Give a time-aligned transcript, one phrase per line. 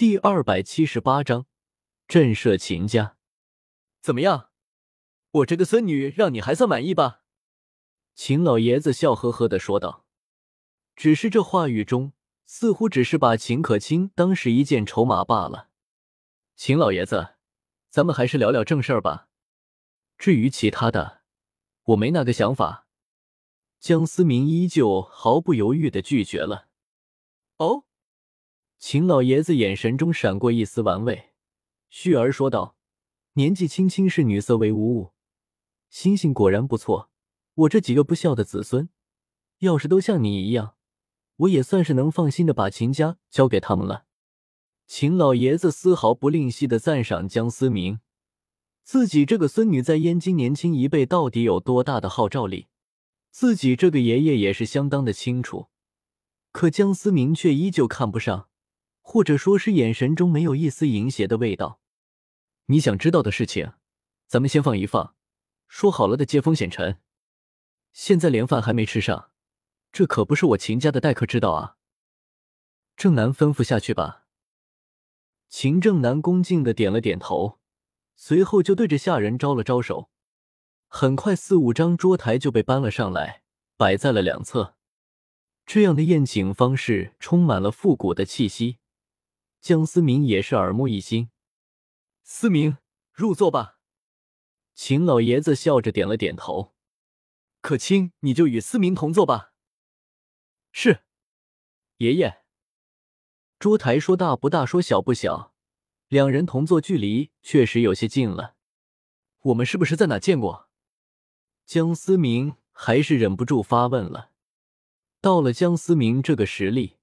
[0.00, 1.44] 第二百七十八章
[2.08, 3.18] 震慑秦家。
[4.00, 4.48] 怎么样，
[5.30, 7.20] 我这个孙女让你还算满意吧？
[8.14, 10.06] 秦老爷子笑呵呵的说道。
[10.96, 12.14] 只是这话语中，
[12.46, 15.68] 似乎只是把秦可卿当是一件筹码罢了。
[16.56, 17.34] 秦老爷子，
[17.90, 19.28] 咱们还是聊聊正事儿吧。
[20.16, 21.20] 至于其他的，
[21.82, 22.86] 我没那个想法。
[23.78, 26.68] 江思明依旧毫不犹豫的拒绝了。
[27.58, 27.84] 哦，
[28.80, 31.32] 秦老爷子眼神中闪过一丝玩味，
[31.90, 32.76] 旭儿说道
[33.34, 35.12] ：“年纪轻轻视女色为无物，
[35.90, 37.10] 心性果然不错。
[37.54, 38.88] 我这几个不孝的子孙，
[39.58, 40.76] 要是都像你一样，
[41.36, 44.06] 我也算是能放心的把秦家交给他们了。”
[44.88, 48.00] 秦老爷子丝毫不吝惜的赞赏江思明，
[48.82, 52.68] 自己这个孙女在燕京年轻一辈到底有多大的号召力。
[53.30, 55.66] 自己这个爷爷也是相当的清楚，
[56.50, 58.48] 可江思明却依旧看不上，
[59.12, 61.80] 或者说是眼神中没有一丝淫邪的味道。
[62.66, 63.72] 你想知道的事情，
[64.28, 65.16] 咱们先放一放。
[65.66, 67.00] 说好了的接风洗尘，
[67.92, 69.32] 现在连饭还没吃上，
[69.90, 71.76] 这可不是我秦家的待客之道啊！
[72.96, 74.26] 正南吩咐下去吧。
[75.48, 77.58] 秦正南恭敬的点了点头，
[78.14, 80.08] 随后就对着下人招了招手。
[80.86, 83.42] 很快，四五张桌台就被搬了上来，
[83.76, 84.76] 摆在了两侧。
[85.66, 88.76] 这样的宴请方式充满了复古的气息。
[89.60, 91.30] 江思明也是耳目一新。
[92.22, 92.78] 思明，
[93.12, 93.78] 入座吧。
[94.74, 96.74] 秦老爷子笑着点了点头。
[97.60, 99.52] 可卿，你就与思明同坐吧。
[100.72, 101.02] 是，
[101.98, 102.42] 爷爷。
[103.58, 105.54] 桌台说大不大，说小不小，
[106.08, 108.56] 两人同坐距离确实有些近了。
[109.40, 110.70] 我们是不是在哪见过？
[111.66, 114.30] 江思明还是忍不住发问了。
[115.20, 116.96] 到了江思明这个实力，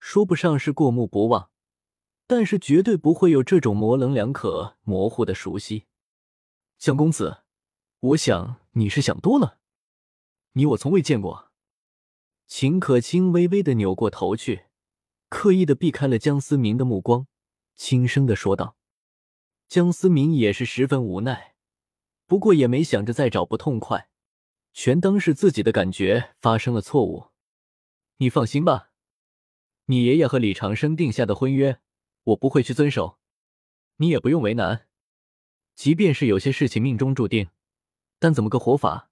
[0.00, 1.52] 说不上是过目不忘，
[2.28, 5.86] 但是绝对不会有这种模棱两可、模糊的熟悉。
[6.76, 7.38] 江公子，
[8.00, 9.58] 我想你是想多了。
[10.52, 11.50] 你我从未见过。
[12.46, 14.66] 秦可卿微微的扭过头去，
[15.30, 17.26] 刻意的避开了江思明的目光，
[17.74, 18.76] 轻声的说道。
[19.66, 21.54] 江思明也是十分无奈。
[22.26, 24.10] 不过也没想着再找不痛快，
[24.74, 27.28] 全当是自己的感觉发生了错误。
[28.18, 28.90] 你放心吧，
[29.86, 31.80] 你爷爷和李长生定下的婚约，
[32.28, 33.18] 我不会去遵守，
[33.96, 34.86] 你也不用为难。
[35.74, 37.50] 即便是有些事情命中注定，
[38.18, 39.10] 但怎么个活法，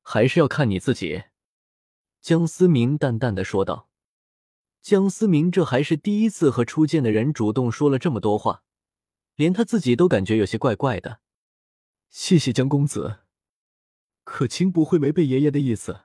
[0.00, 1.24] 还是要看你自己。”
[2.22, 3.88] 江思明淡淡的说道。
[4.80, 8.64] 江思明这还是第一次和初见的人主动说了这么多话，
[9.36, 11.20] 连他自己都感觉有些怪怪的。
[12.08, 13.20] 谢谢江公子，
[14.24, 16.02] 可卿不会违背爷爷的意思，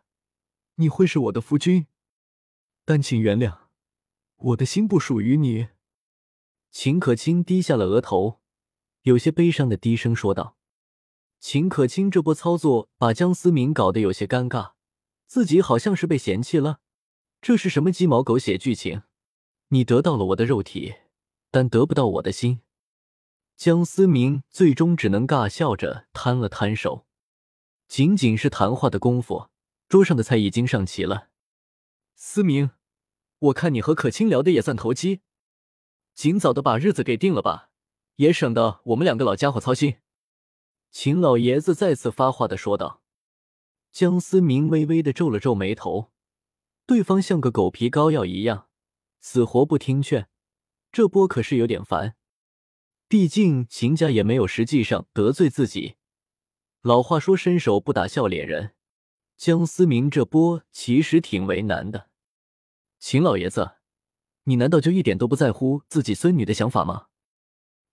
[0.75, 1.87] 你会是我的夫君。
[2.85, 3.67] 但请原谅，
[4.35, 5.69] 我的心不属于你。
[6.71, 8.39] 秦可卿低下了额头，
[9.01, 10.57] 有些悲伤的低声说道
[11.39, 14.73] ：“秦可卿这波操作把江思明搞得有些尴尬，
[15.25, 16.79] 自己好像是被嫌弃了。
[17.41, 19.03] 这是什么鸡毛狗血剧情？
[19.69, 20.95] 你得到了我的肉体，
[21.51, 22.61] 但得不到我的心。”
[23.57, 27.07] 江思明最终只能尬笑着摊了摊手。
[27.87, 29.49] 仅仅是谈话的功夫，
[29.87, 31.29] 桌上的菜已经上齐了。
[32.13, 32.71] 思明，
[33.39, 35.21] 我看你和可卿聊的也算投机，
[36.17, 37.69] 尽早的把日子给定了吧，
[38.15, 39.97] 也省得我们两个老家伙操心。
[40.89, 43.03] 秦老爷子再次发话的说道。
[43.91, 46.11] 江思明微微的皱了皱眉头，
[46.87, 48.67] 对方像个狗皮膏药一样，
[49.19, 50.27] 死活不听劝，
[50.91, 52.15] 这波可是有点烦。
[53.07, 55.97] 毕竟秦家也没有实际上得罪自己。
[56.81, 58.73] 老话说“伸手不打笑脸人”，
[59.37, 62.09] 江思明这波其实挺为难的。
[62.97, 63.76] 秦老爷子，
[64.49, 67.07] 你难道就一点都不在乎自己孙女的想法吗？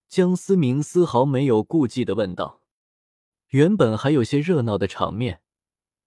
[0.09, 2.61] 江思明丝毫没有顾忌的问道。
[3.49, 5.41] 原本还有些热闹的场面，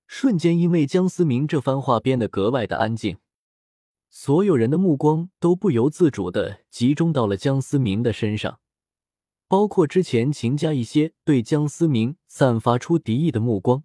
[0.07, 3.18] 瞬间因为江思明这番话变得格外的安静。
[4.09, 8.62] 所有人的目光都不由自主的集中到了江思明的身上。
[9.50, 13.83] 包括之前秦家一些对江思明散发出敌意的目光，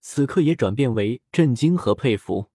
[0.00, 2.46] 此刻也转变为震惊和佩服。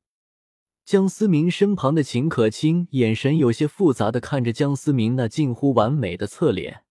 [0.89, 6.83] 江思明身旁的秦可卿眼神有些复杂的看着江思明那近乎完美的侧脸，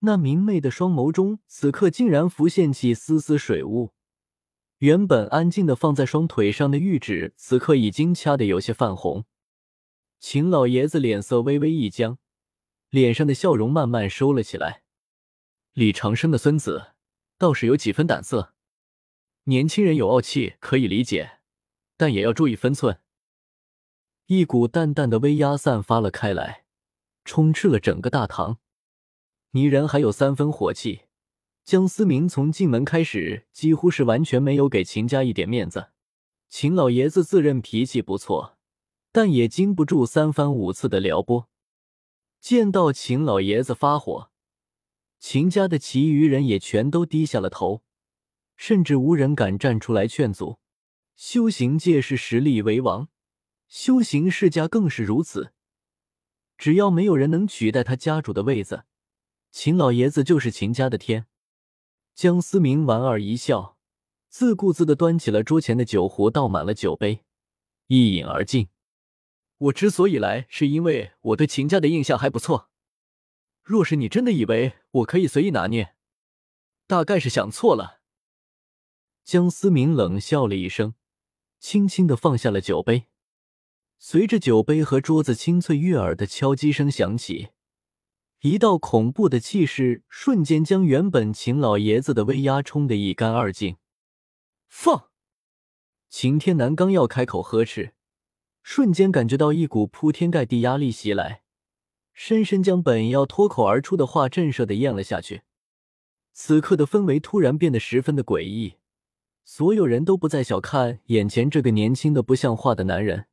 [0.00, 3.92] 那明媚的双眸中此刻竟然浮现起丝丝水雾。
[4.78, 9.24] 原本安静的放在双腿上的玉指，此刻已经掐得有些泛红。
[10.18, 12.18] 秦老爷子脸色微微一僵。
[12.88, 14.82] 脸上的笑容慢慢收了起来。
[15.74, 16.94] 李长生的孙子
[17.38, 18.52] 倒是有几分胆色。
[19.44, 21.38] 年轻人有傲气可以理解，
[22.00, 22.98] 但也要注意分寸。
[24.24, 26.64] 一股淡淡的威压散发了开来，
[27.26, 28.56] 充斥了整个大堂。
[29.50, 31.02] 泥人还有三分火气，
[31.62, 35.90] 江思明从进门开始几乎是完全没有给秦家一点面子。
[36.48, 38.56] 秦老爷子自认脾气不错，
[39.12, 41.50] 但也经不住三番五次的撩拨。
[42.40, 44.30] 见到秦老爷子发火，
[45.18, 47.82] 秦家的其余人也全都低下了头，
[48.56, 50.59] 甚至无人敢站出来劝阻。
[51.22, 53.10] 修行界是实力为王，
[53.68, 55.52] 修行世家更是如此。
[56.56, 58.84] 只要没有人能取代他家主的位子，
[59.50, 61.26] 秦老爷子就是秦家的天。
[62.14, 63.76] 江思明莞尔一笑。
[64.30, 67.22] 自顾自的端起了桌前的酒壶，倒满了酒杯，
[67.88, 68.70] 一饮而尽。
[69.58, 72.70] 我之所以来，是因为我对秦家的印象还不错。
[73.62, 75.94] 若是你真的以为我可以随意拿捏，
[76.86, 78.00] 大概是想错了。
[79.22, 80.94] 江思明冷笑了一声，
[81.60, 83.04] 轻轻的放下了酒杯。
[83.98, 87.50] 随着酒杯和桌子清脆悦耳的敲击声响起，
[88.40, 93.76] 一道恐怖的气势瞬间将原本秦老爷子的威压冲得一干二净。
[94.66, 95.10] 放！
[96.08, 97.92] 秦天南刚要开口呵斥，
[98.62, 101.42] 瞬间感觉到一股铺天盖地压力袭来，
[102.14, 105.42] 深深将本要脱口而出的话震慑的咽了下去。
[106.32, 108.76] 此刻的氛围突然变得十分的诡异，
[109.52, 113.26] 所有人都不再小看眼前这个年轻的不像话的男人，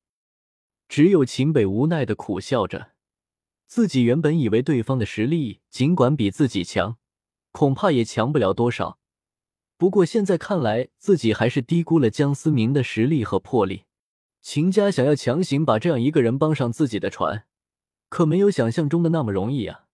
[0.89, 2.93] 只有秦北无奈的苦笑着，
[3.67, 6.97] 自己原本以为对方的实力尽管比自己强，
[7.51, 8.97] 恐怕也强不了多少。
[9.77, 13.83] 不过现在看来，自己还是低估了江思明的实力和魄力。
[14.41, 17.45] 秦家想要强行把这样一个人帮上自己的船，
[18.09, 19.85] 可没有想象中的那么容易啊！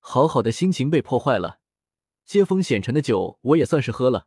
[0.00, 1.60] 好好的心情被破坏了，
[2.24, 4.26] 接风洗尘的酒我也算是喝了，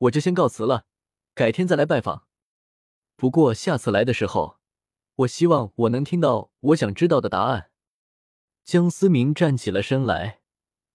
[0.00, 0.86] 我就先告辞了，
[1.34, 2.26] 改天再来拜访。
[3.16, 4.58] 不过下次来的时候，
[5.16, 7.70] 我希望我能听到我想知道的答案。
[8.64, 10.40] 江思明站起了身来，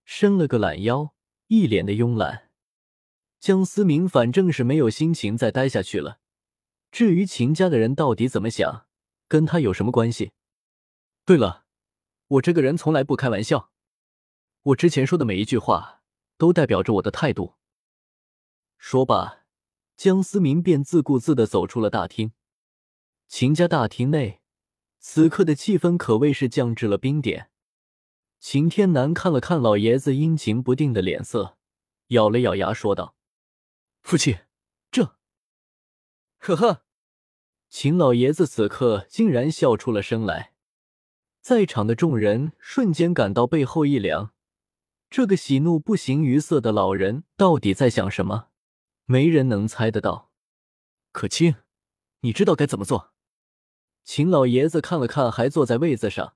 [0.06, 1.14] 伸了个懒腰，
[1.48, 2.50] 一脸的慵懒。
[3.40, 6.20] 江思明反正是没有心情再待下去了。
[6.92, 8.88] 至于秦家的人到底怎么想，
[9.28, 10.32] 跟他有什么关系？
[11.26, 11.66] 对了，
[12.28, 13.70] 我这个人从来不开玩笑，
[14.64, 16.02] 我之前说的每一句话
[16.38, 17.54] 都代表着我的态度。
[18.88, 19.40] 说罢，
[19.98, 22.34] 江思明便自顾自的走出了大厅。
[23.28, 24.42] 秦家大厅内，
[25.00, 27.50] 此刻的气氛可谓是降至了冰点。
[28.40, 31.58] 秦天南看了看老爷子阴晴不定的脸色，
[32.10, 33.16] 咬了咬牙，说道。
[34.04, 34.38] 父亲，
[34.92, 35.16] 这，
[36.38, 36.84] 呵呵，
[37.68, 40.54] 秦老爷子此刻竟然笑出了声来，
[41.42, 44.32] 在场的众人瞬间感到背后一凉。
[45.10, 48.50] 这个喜怒不形于色的老人到底在想什么？
[49.06, 50.32] 没人能猜得到。
[51.12, 51.56] 可卿，
[52.22, 53.14] 你知道该怎么做？
[54.04, 56.36] 秦老爷子看了看还坐在位子上，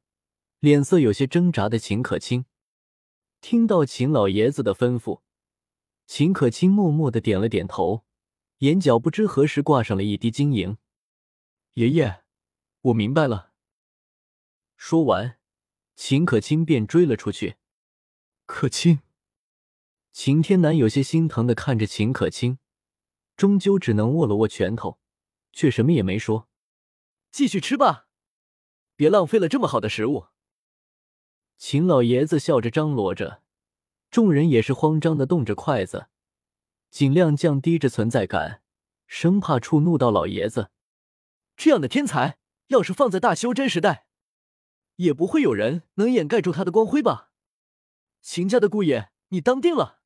[0.60, 2.46] 脸色有些挣扎的秦可卿，
[3.42, 5.22] 听到秦老爷子的吩咐。
[6.08, 8.06] 秦可卿默默的点了点头，
[8.60, 10.78] 眼角不知何时挂上了一滴晶莹。
[11.74, 12.24] 爷爷，
[12.82, 13.54] 我明白了。
[14.76, 15.38] 说完，
[15.96, 17.58] 秦可卿便追了出去。
[18.48, 19.02] 可卿，
[20.22, 22.60] 秦天南有些心疼的看着秦可卿，
[23.38, 25.00] 终究只能握了握拳头，
[25.54, 26.50] 却什么也没说。
[27.32, 28.10] 继续吃吧，
[28.98, 30.26] 别浪费了这么好的食物。
[31.56, 33.42] 秦老爷子笑着张罗着。
[34.12, 36.10] 众人也是慌张的动着筷子，
[36.90, 38.62] 尽量降低着存在感，
[39.08, 40.70] 生怕触怒到老爷子。
[41.56, 44.06] 这样的天才，要是放在大修真时代，
[44.98, 47.32] 也不会有人能掩盖住他的光辉吧？
[48.22, 49.99] 秦家的姑爷，你当定了。